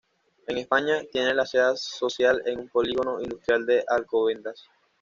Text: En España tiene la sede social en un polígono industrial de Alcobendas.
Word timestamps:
En 0.47 0.57
España 0.57 1.03
tiene 1.11 1.35
la 1.35 1.45
sede 1.45 1.73
social 1.77 2.41
en 2.47 2.59
un 2.61 2.69
polígono 2.69 3.21
industrial 3.21 3.67
de 3.67 3.85
Alcobendas. 3.87 4.65